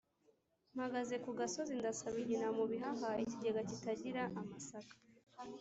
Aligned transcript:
Mpagaze 0.73 1.15
ku 1.23 1.29
gasozi 1.39 1.73
ndasa 1.79 2.05
Rugina 2.13 2.47
mu 2.57 2.63
bihaha-Ikigega 2.71 3.61
kitagira 3.69 4.21
amasaka. 4.39 4.95